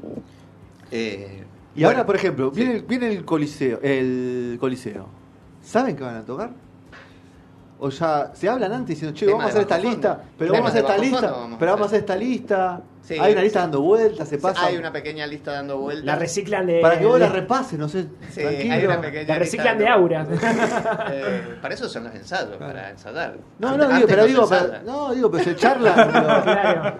[0.91, 1.43] Eh,
[1.75, 5.07] Y bueno, ahora, por ejemplo, viene, el, viene el coliseo, el coliseo.
[5.61, 6.51] ¿Saben qué van a tocar?
[7.81, 10.69] O ya se hablan antes diciendo, che, vamos a hacer esta lista, pero vamos a
[10.69, 11.99] hacer esta lista, pero vamos a hacer.
[12.01, 12.81] esta lista.
[13.01, 13.63] Sí, Hay una lista sí.
[13.63, 14.65] dando vueltas, se pasa.
[14.65, 16.05] Hay una pequeña lista dando vueltas.
[16.05, 16.81] La reciclan de.
[16.81, 18.73] Para que vos la repases, no sé, Sí, tranquilo.
[18.73, 20.27] hay una pequeña La reciclan lista de aura.
[21.11, 23.37] Eh, para eso son los ensayos, para ensayar.
[23.59, 24.49] No, no, digo, pero se digo,
[24.85, 25.95] no, digo, pero se charla.
[25.95, 26.95] pero- Claro.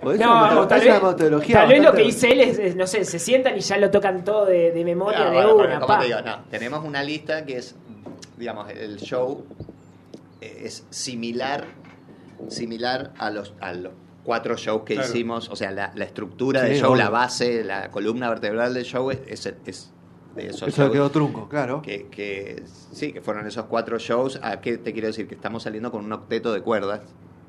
[0.00, 2.58] Pues es No, tal es una vez, metodología tal vez lo que dice él es,
[2.58, 5.62] es, no sé, se sientan y ya lo tocan todo de, de memoria Claro, de
[5.62, 5.80] una.
[5.80, 7.74] como te digo, no, tenemos una lista que es,
[8.36, 9.44] digamos, el show
[10.40, 11.66] es similar,
[12.48, 13.92] similar a los, a los
[14.24, 15.08] cuatro shows que Claro.
[15.08, 17.02] hicimos, o sea, la, la estructura Sí, del show, obvio.
[17.04, 19.92] la base, la columna vertebral del show es, es, es
[20.36, 20.92] de esos Eso shows.
[20.92, 21.82] quedó trunco, claro.
[21.82, 24.38] Que, que sí, que fueron esos cuatro shows.
[24.42, 25.26] ¿A qué te quiero decir?
[25.26, 27.00] Que estamos saliendo con un octeto de cuerdas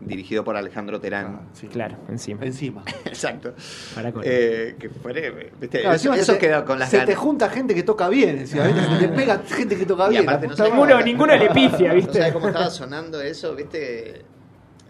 [0.02, 1.42] dirigido por Alejandro Terán.
[1.42, 1.68] Ah, sí.
[1.68, 2.46] Claro, encima.
[2.46, 2.84] Encima.
[3.06, 3.54] Exacto.
[3.96, 5.14] Para con- Eh, que fue,
[5.60, 5.82] ¿viste?
[5.82, 8.08] Claro, eso encima se eso te- quedó con las Se te junta gente que toca
[8.10, 8.82] bien, encima, ¿viste?
[8.84, 10.24] se te pega gente que toca Y bien.
[10.30, 10.56] aparte no.
[10.66, 12.14] Ninguno, ninguno le pifia, ¿No ¿viste?
[12.20, 13.56] sabes cómo estaba sonando eso?
[13.56, 14.24] ¿Viste?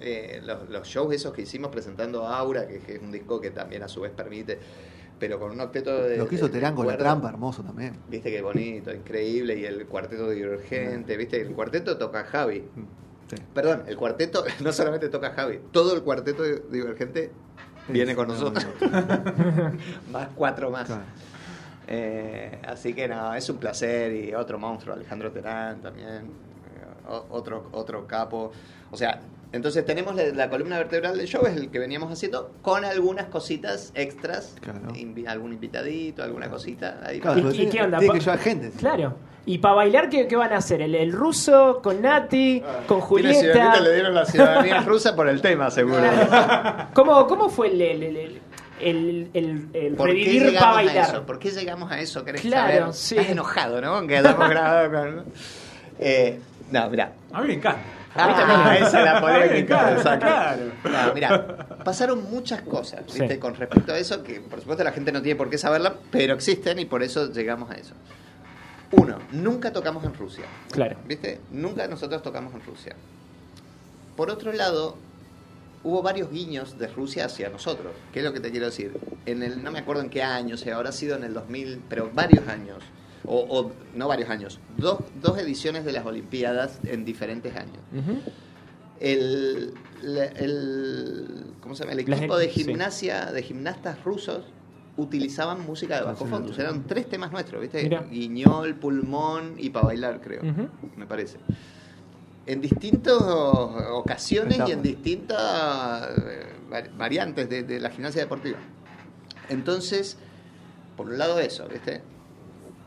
[0.02, 3.52] Eh, los, los shows esos que hicimos presentando Aura, que, que es un disco que
[3.52, 4.58] también a su vez permite,
[5.20, 6.16] pero con un octeto de.
[6.18, 7.98] Lo que hizo de- Terán con la trampa, hermoso también.
[8.08, 9.58] Viste qué bonito, increíble.
[9.60, 11.42] Y el cuarteto divergente, ¿viste?
[11.42, 12.64] El cuarteto toca Javi.
[13.30, 13.36] Sí.
[13.54, 17.32] Perdón, el cuarteto no solamente toca Javi, todo el cuarteto divergente
[17.88, 18.66] viene con no, nosotros.
[20.12, 20.88] más cuatro más.
[20.88, 21.04] Claro.
[21.88, 27.70] Eh, así que no, es un placer y otro monstruo, Alejandro Terán también, eh, otro,
[27.72, 28.52] otro capo.
[28.92, 32.86] O sea, Entonces tenemos la, columna vertebral del show, es el que veníamos haciendo, con
[32.86, 34.56] algunas cositas extras.
[35.28, 37.00] algún invitadito, alguna cosita.
[37.04, 37.98] Ahí ¿Y, qué onda?
[37.98, 38.72] Tiene que llevar gente.
[38.78, 39.16] Claro.
[39.46, 40.82] ¿Y para bailar qué, van a hacer?
[40.82, 42.62] ¿El, ruso con Nati?
[42.64, 43.80] Ah, ¿Con Julieta?
[43.80, 46.04] Le dieron la ciudadanía rusa por el tema, seguro.
[46.94, 48.42] ¿Cómo, ¿Cómo fue el, el,
[48.80, 49.30] el,
[49.74, 51.10] el, ¿Por revivir para bailar?
[51.10, 51.26] Eso?
[51.26, 52.24] ¿Por qué llegamos a eso?
[52.24, 53.16] ¿Querés claro, Sí.
[53.16, 54.06] Estás enojado, ¿no?
[54.06, 55.26] Que hayamos grabado con...
[56.02, 56.40] Eh,
[56.72, 57.12] no, mira.
[57.34, 57.82] A mí me encanta.
[58.16, 59.96] Ah, esa es la polémica.
[60.20, 60.72] Claro.
[60.84, 63.40] No, mira, pasaron muchas cosas ¿viste?
[63.40, 66.34] con respecto a eso, que por supuesto la gente no tiene por qué saberla, pero
[66.34, 67.94] existen y por eso llegamos a eso.
[68.92, 70.46] Uno, nunca tocamos en Rusia.
[70.72, 70.98] Claro.
[71.06, 71.40] ¿Viste?
[71.52, 72.96] Nunca nosotros tocamos en Rusia.
[74.16, 74.98] Por otro lado,
[75.84, 77.94] hubo varios guiños de Rusia hacia nosotros.
[78.12, 78.98] ¿Qué es lo que te quiero decir?
[79.26, 81.84] En el, no me acuerdo en qué año, o sea, habrá sido en el 2000,
[81.88, 82.84] pero varios años.
[83.26, 87.78] O, no varios años, dos, dos, ediciones de las Olimpiadas en diferentes años.
[89.00, 89.74] el,
[91.62, 91.94] ¿cómo se llama?
[91.94, 94.46] el equipo de gimnasia, de gimnastas rusos,
[95.00, 96.54] utilizaban música de bajo fondo.
[96.58, 97.90] eran tres temas nuestros, ¿viste?
[98.12, 100.42] Guiñol, pulmón y para bailar, creo,
[100.96, 101.38] me parece.
[102.46, 108.58] En distintas ocasiones y en distintas eh, variantes de, la gimnasia deportiva.
[109.50, 110.18] Entonces,
[110.98, 112.02] por un lado eso, ¿viste?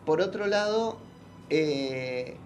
[0.04, 0.98] Por otro lado,
[1.50, 2.36] eh,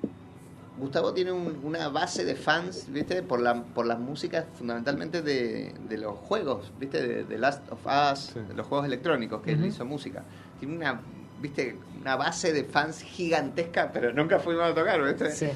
[0.78, 3.22] Gustavo tiene una base de fans, ¿viste?
[3.22, 7.24] Por, la, por las músicas fundamentalmente de, los juegos, ¿viste?
[7.24, 10.22] De, Last of Us, de los juegos electrónicos que él hizo música.
[10.58, 11.00] Tiene una,
[11.40, 11.76] ¿viste?
[12.00, 15.30] Una base de fans gigantesca, pero nunca fuimos a tocar, ¿viste?
[15.30, 15.48] Sí.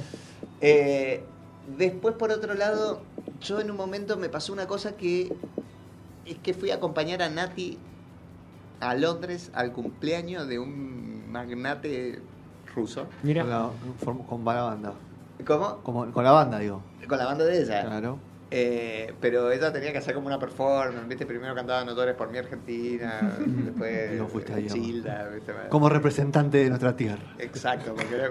[0.63, 1.23] Eh,
[1.77, 3.03] después, por otro lado,
[3.43, 5.33] yo en un momento me pasó una cosa que
[6.25, 7.79] es que fui a acompañar a Nati
[8.81, 12.21] a Londres al cumpleaños de un magnate
[12.75, 13.07] ruso.
[13.23, 13.43] Mira.
[13.43, 14.93] Con la, con la banda.
[15.47, 15.79] ¿Cómo?
[15.83, 16.83] Como, con la banda, digo.
[17.09, 17.83] Con la banda de ella.
[17.83, 18.19] Claro.
[18.53, 21.25] Eh, pero ella tenía que hacer como una performance, ¿viste?
[21.25, 25.53] Primero cantaba Notores por mi Argentina, después Digo, fuiste Childa, ¿viste?
[25.69, 27.37] Como representante de nuestra tierra.
[27.39, 28.29] Exacto, porque era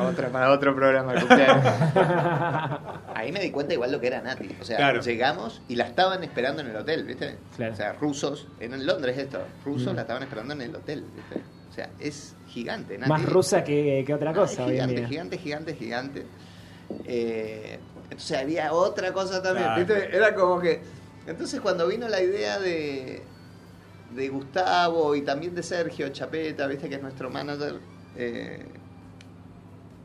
[0.00, 1.14] otra, para otro programa.
[3.14, 4.48] Ahí me di cuenta igual lo que era Nati.
[4.60, 7.38] O sea, llegamos y la estaban esperando en el hotel, ¿viste?
[7.58, 9.96] O sea, rusos, en Londres esto, rusos mm.
[9.96, 11.42] la estaban esperando en el hotel, ¿viste?
[11.68, 12.96] O sea, es gigante.
[12.98, 14.66] Más rusa que, otra cosa.
[14.66, 16.26] gigante, gigante, gigante, gigante,
[17.06, 17.78] eh,
[18.12, 19.68] entonces había otra cosa también.
[19.76, 20.14] ¿viste?
[20.14, 20.82] Era como que.
[21.26, 23.22] Entonces cuando vino la idea de,
[24.14, 26.88] de Gustavo y también de Sergio Chapeta, ¿viste?
[26.88, 27.80] que es nuestro manager,
[28.16, 28.66] eh,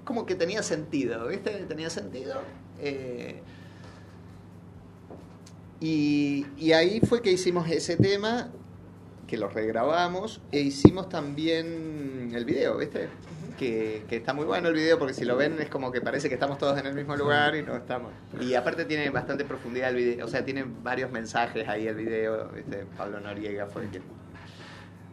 [0.05, 1.51] como que tenía sentido, ¿viste?
[1.67, 2.35] Tenía sentido.
[2.79, 3.41] Eh,
[5.79, 8.49] y, y, ahí fue que hicimos ese tema
[9.27, 13.09] que lo regrabamos e hicimos también el video, ¿viste?
[13.57, 16.35] Que, está muy bueno el video porque si lo ven es como que parece que
[16.35, 18.11] estamos todos en el mismo lugar y no estamos.
[18.39, 22.49] Y aparte tiene bastante profundidad el video, o sea, tiene varios mensajes ahí el video,
[22.49, 22.85] ¿viste?
[22.97, 24.01] Pablo Noriega fue el que...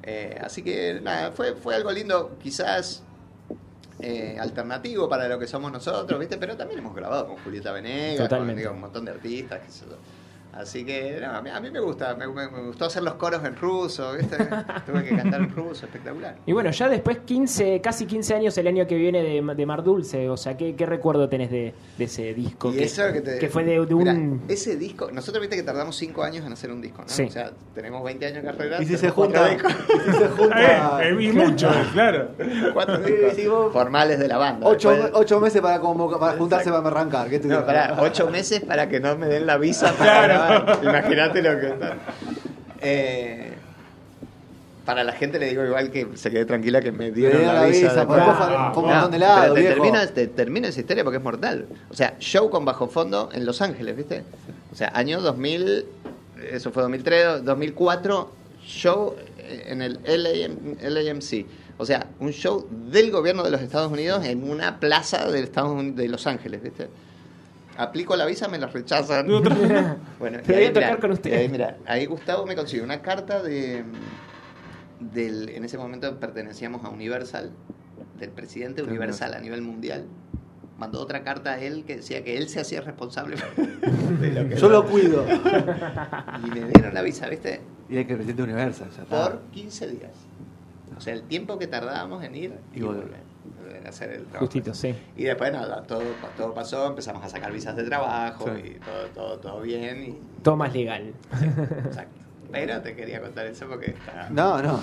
[0.03, 3.03] Eh, así que nada, fue, fue algo lindo, quizás
[4.01, 6.37] eh, alternativo para lo que somos nosotros, ¿viste?
[6.37, 9.97] Pero también hemos grabado con Julieta Venegas, con un montón de artistas, qué sé yo.
[10.57, 14.37] Así que a, mí, me gusta, me, gustó hacer los coros en ruso, ¿viste?
[14.87, 16.37] tuve que cantar en ruso, espectacular.
[16.47, 19.83] Y bueno, ya después 15, casi 15 años el año que viene de, de Mar
[19.83, 22.71] Dulce, o sea, ¿qué, recuerdo tenés de, ese disco?
[22.71, 22.89] que,
[23.41, 24.43] que, fue de, un...
[24.47, 27.09] ese disco, nosotros viste que tardamos 5 años en hacer un disco, ¿no?
[27.09, 27.25] Sí.
[27.25, 28.83] O sea, tenemos 20 años de carrera.
[28.83, 29.53] Y si se junta...
[29.53, 30.55] y si se junta...
[31.05, 32.29] Eh, eh, mucho, claro.
[32.73, 34.67] Cuatro discos formales de la banda.
[34.67, 37.29] 8 meses para, como, para juntarse para arrancar.
[37.29, 40.44] ¿Qué no, para 8 meses para que no me den la visa para claro.
[40.83, 41.75] Imagínate lo que
[42.81, 43.53] eh,
[44.85, 48.07] para la gente le digo igual que se quede tranquila que me dieron la, visa.
[50.13, 51.67] te, termina, esa historia porque es mortal.
[51.91, 54.25] O sea, show con bajo fondo en Los Ángeles, ¿viste?
[54.73, 55.87] O sea, año 2000,
[56.53, 58.31] eso fue 2003, 2004,
[58.63, 59.15] show
[59.49, 61.47] en el LAMC.
[61.79, 65.97] O sea, un show del gobierno de los Estados Unidos en una plaza de, Estados
[65.97, 66.89] de Los Ángeles, ¿viste?
[67.77, 69.27] Aplico la visa, me la rechazan.
[70.19, 71.33] bueno, y ahí, tocar con usted.
[71.33, 73.85] Ahí, mira, ahí Gustavo me consiguió una carta de.
[75.01, 77.51] Del, en ese momento pertenecíamos a Universal,
[78.19, 80.07] del presidente Universal a nivel mundial.
[80.79, 83.37] Mandó otra carta a él que decía que él se hacía responsable
[84.21, 85.25] de lo que Yo lo cuido.
[85.27, 87.61] Y me dieron la visa, ¿viste?
[87.89, 88.89] Y el que presidente Universal.
[89.09, 90.11] Por 15 días.
[90.97, 93.24] O sea, el tiempo que tardábamos en ir y, volver
[93.87, 94.47] hacer el trabajo.
[94.47, 94.95] Justito, sí.
[95.17, 96.03] Y después nada, todo,
[96.37, 100.03] todo pasó, empezamos a sacar visas de trabajo y todo, todo, todo bien.
[100.03, 100.43] Y...
[100.43, 101.13] Todo más legal.
[101.87, 102.21] exacto.
[102.51, 104.29] Pero te quería contar eso porque está...
[104.31, 104.81] No, no.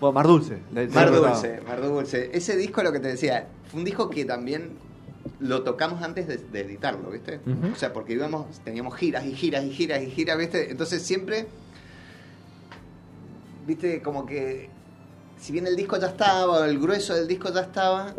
[0.00, 0.58] Bueno, Mar Dulce.
[0.72, 2.30] Mar Dulce, Mar Dulce.
[2.32, 4.70] Ese disco, lo que te decía, fue un disco que también
[5.40, 7.40] lo tocamos antes de, editarlo, ¿viste?
[7.72, 10.70] O sea, porque íbamos, teníamos giras y giras y giras y giras, ¿viste?
[10.70, 11.46] Entonces siempre,
[13.66, 14.00] ¿viste?
[14.00, 14.70] Como que,
[15.40, 18.14] si bien el disco ya estaba, el grueso del disco ya estaba,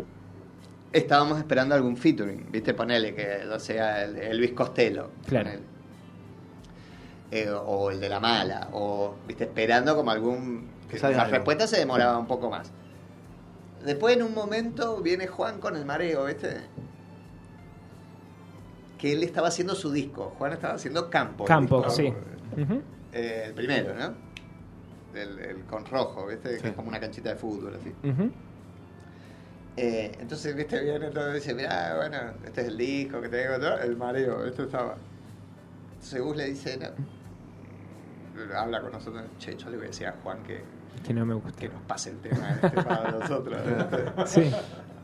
[0.92, 2.74] estábamos esperando algún featuring, ¿viste?
[2.74, 5.10] Ponele que no sea el, Luis Costello.
[5.26, 5.50] Claro.
[7.30, 9.44] Eh, o el de la mala, o, ¿viste?
[9.44, 10.68] Esperando como algún...
[10.90, 12.70] Que la respuesta se demoraba un poco más.
[13.82, 16.56] Después en un momento viene Juan con el mareo, ¿viste?
[18.98, 20.34] Que él estaba haciendo su disco.
[20.38, 21.44] Juan estaba haciendo Campo.
[21.44, 22.12] Campo, sí.
[23.12, 24.31] Eh, el primero, ¿no?
[25.14, 26.58] El, con rojo, ¿viste?
[26.58, 27.92] Que es como una canchita de fútbol, así.
[29.76, 30.82] Eh, entonces, ¿viste?
[30.82, 34.64] Viene todo y dice, mira, bueno, este es el disco que tengo, el mareo, esto
[34.64, 34.96] estaba.
[35.92, 40.12] Entonces Gus le dice, no, habla con nosotros, che, yo le voy a decir a
[40.22, 40.62] Juan que
[41.02, 41.52] que no me gusta.
[41.58, 43.60] Que nos pase el tema este para nosotros.
[44.26, 44.50] sí.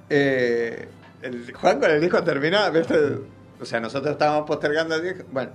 [0.08, 0.88] Eh,
[1.22, 2.70] el, Juan con el disco termina,
[3.60, 5.24] o sea, nosotros estábamos postergando el disco.
[5.32, 5.50] Bueno,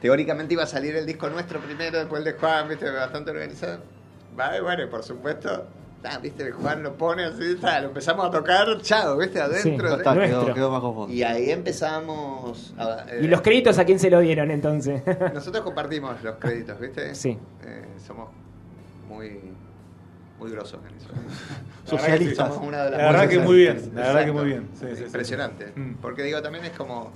[0.00, 2.90] teóricamente iba a salir el disco nuestro primero, después el de Juan, ¿viste?
[2.90, 3.80] bastante organizado.
[4.36, 5.66] Vale, bueno, por supuesto,
[6.04, 6.50] ah, ¿viste?
[6.52, 9.40] Juan lo pone así, lo empezamos a tocar, chao, ¿viste?
[9.40, 9.98] Adentro.
[10.02, 12.74] quedó, quedó más Y ahí empezamos.
[13.20, 15.02] ¿Y los créditos a quién se lo dieron entonces?
[15.34, 17.14] nosotros compartimos los créditos, ¿viste?
[17.14, 17.38] Sí.
[17.64, 18.30] Eh, somos
[19.08, 19.40] muy
[20.38, 21.08] muy grosos en eso.
[21.84, 22.60] Socialistas.
[22.70, 24.68] la, verdad que muy bien, la verdad que muy bien.
[25.04, 25.72] Impresionante.
[25.74, 25.94] Mm.
[25.94, 27.12] Porque digo, también es como,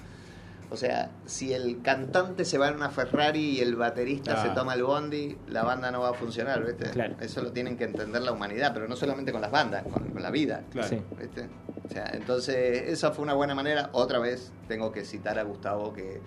[0.70, 4.74] o sea, si el cantante se va en una Ferrari y el baterista se toma
[4.74, 6.90] el bondi, la banda no va a funcionar, ¿viste?
[7.20, 10.30] Eso lo tienen que entender la humanidad, pero no solamente con las bandas, con, la
[10.30, 10.62] vida.
[10.72, 11.48] ¿viste?
[11.84, 13.90] O sea, entonces, esa fue una buena manera.
[13.92, 16.20] Otra vez tengo que citar a Gustavo que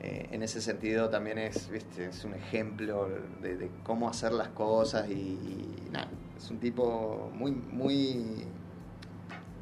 [0.00, 2.06] eh, en ese sentido también es, ¿viste?
[2.06, 3.08] es un ejemplo
[3.40, 8.44] de, cómo hacer las cosas y, nada, es un tipo muy, muy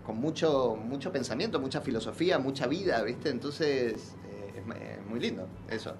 [0.05, 3.31] con mucho, mucho pensamiento, mucha filosofía, mucha vida, ¿viste?
[3.31, 4.63] Entonces eh,
[5.01, 5.95] es, muy lindo eso.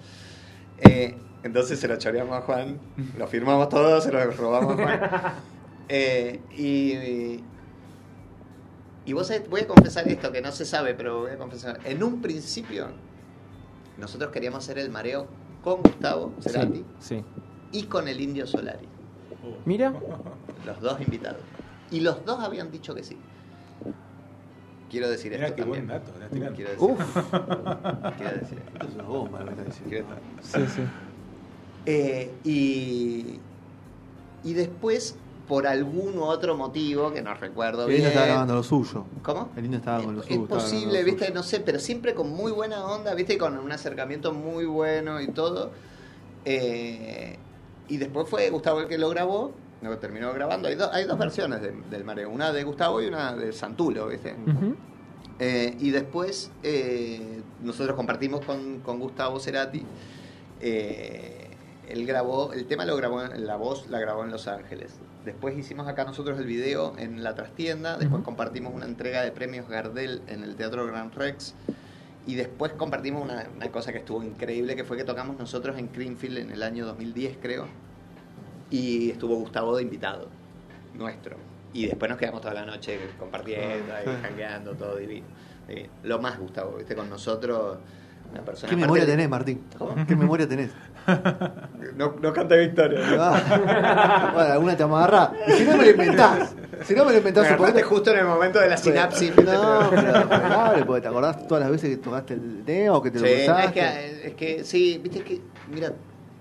[0.79, 2.79] Eh, entonces se lo choreamos a Juan,
[3.19, 5.35] lo firmamos todos, se lo robamos a Juan.
[6.57, 7.41] y,
[9.05, 11.81] y vos voy a confesar esto que no se sabe, pero voy a confesar.
[11.85, 12.89] En un principio
[13.99, 15.27] nosotros queríamos hacer el mareo
[15.63, 16.85] con Gustavo Cerati
[17.73, 18.89] y con el Indio Solari.
[19.65, 19.93] Mira.
[20.67, 21.41] Los dos invitados.
[21.91, 23.17] Y los dos habían dicho que sí.
[24.93, 25.87] Quiero decir esto qué también.
[25.87, 26.13] Buen dato,
[26.55, 27.01] quiero decir, Uf.
[28.19, 28.87] quiero decir esto.
[28.87, 29.45] es una bomba,
[30.43, 30.83] Sí, sí.
[31.87, 33.41] Eh, y,
[34.45, 35.17] y después
[35.49, 38.03] por algún otro motivo que no recuerdo bien.
[38.03, 39.07] El estaba grabando lo suyo.
[39.23, 39.49] ¿Cómo?
[39.57, 40.43] El niño estaba con lo suyo.
[40.43, 44.35] Es posible, viste, no sé, pero siempre con muy buena onda, viste, con un acercamiento
[44.35, 45.71] muy bueno y todo.
[46.45, 47.39] Eh,
[47.89, 49.53] y después fue Gustavo el que lo grabó,
[49.91, 50.69] lo terminó grabando.
[50.69, 54.35] Hay, hay dos versiones del mareo, una de Gustavo y una de Santulo, viste.
[55.39, 59.85] Eh, y después eh, nosotros compartimos con, con Gustavo Cerati.
[60.61, 65.01] él grabó, el tema lo grabó, la voz la grabó en Los Ángeles.
[65.25, 69.69] Después hicimos acá nosotros el video en la trastienda, después compartimos una entrega de premios
[69.69, 71.55] Gardel en el Teatro Gran Rex
[72.27, 76.39] y después compartimos una, cosa que estuvo increíble, que fue que tocamos nosotros en Greenfield
[76.39, 77.67] en el año 2010 creo
[78.73, 80.29] y estuvo Gustavo de invitado,
[80.95, 81.37] nuestro.
[81.73, 85.27] Y después nos quedamos toda la noche compartiendo, ahí, hackeando, todo divino.
[86.03, 87.79] Lo más Gustavo, viste, con nosotros
[88.69, 89.63] ¿Qué memoria tenés, Martín?
[90.09, 90.71] ¿Qué memoria tenés?
[91.97, 93.01] no, no canta Victoria.
[93.19, 94.31] Ah.
[94.35, 95.33] bueno, alguna te amarra.
[95.47, 96.55] Y si no me lo inventás.
[96.85, 99.37] Si no me lo inventás, me justo en el momento de la sinapsis.
[99.37, 103.21] No, pero, porque te acordás todas las veces que tocaste el tema o que te
[103.21, 105.93] lo sí, Es que, es que sí, viste es que, mira,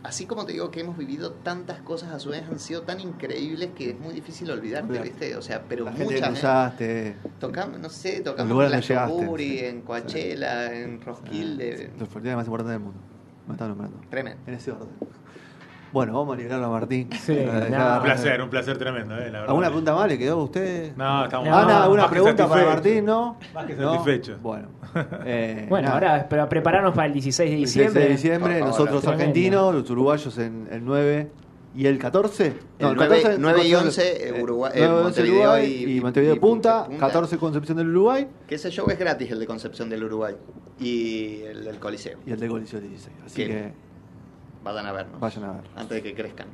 [0.04, 3.00] así como te digo que hemos vivido tantas cosas a su vez han sido tan
[3.00, 5.36] increíbles que es muy difícil olvidarte, ¿viste?
[5.36, 6.82] O sea, pero la muchas.
[6.82, 7.16] ¿eh?
[7.40, 11.92] Tocamos, no sé, tocamos en la Buri, en Coachella, en Roskilde.
[12.00, 13.00] Los festivales más importantes del mundo.
[13.48, 14.00] Me están nombrando.
[14.10, 14.42] Tremendo.
[14.48, 14.90] En ese orden.
[15.92, 17.10] Bueno, vamos a liberarlo a Martín.
[17.22, 19.50] Sí, un placer, un placer tremendo, eh, la verdad.
[19.50, 20.96] ¿Alguna pregunta más le quedó a usted?
[20.96, 23.06] No, estamos Ana, ¿alguna pregunta para Martín?
[23.06, 23.38] ¿No?
[23.54, 24.42] Más que satisfechos.
[24.42, 24.68] Bueno.
[25.24, 28.02] Eh, bueno, ahora pero prepararnos para el 16 de diciembre.
[28.02, 31.32] El 16 de diciembre, nosotros argentinos, los uruguayos en el 9
[31.76, 32.54] y el 14.
[32.80, 36.40] No, el, 14, 9, y 11 eh, Uruguay, 9, eh, Montevideo Uruguay, y, y, Montevideo
[36.40, 38.28] Punta, Punta, 14 Concepción del Uruguay.
[38.48, 40.36] Que ese show es gratis, el de Concepción del Uruguay.
[40.80, 42.20] Y el del Coliseo.
[42.26, 43.16] Y el del Coliseo 16.
[43.26, 43.72] Así que
[44.64, 45.20] Vayan a vernos.
[45.20, 45.62] Vayan a ver.
[45.76, 46.48] Antes de que crezcan.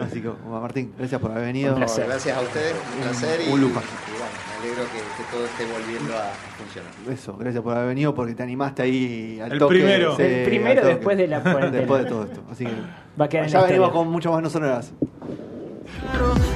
[0.00, 1.74] Así que, Martín, gracias por haber venido.
[1.74, 3.40] Gracias a ustedes, un placer.
[3.48, 3.80] Y, un lujo.
[3.80, 6.92] me alegro que, todo esté volviendo a funcionar.
[7.10, 9.76] Eso, gracias por haber venido porque te animaste ahí al el toque.
[9.76, 10.18] Primero.
[10.18, 11.70] el primero después de la cuarentena.
[11.78, 12.42] Después de todo esto.
[12.50, 12.72] Así que
[13.18, 14.92] Va a quedar ya venimos con mucho más no sonoras.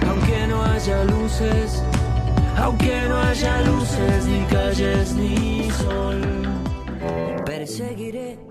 [0.07, 1.83] Aunque no haya luces
[2.57, 6.21] aunque no haya luces ni calles ni sol.
[7.47, 8.50] Perseguiré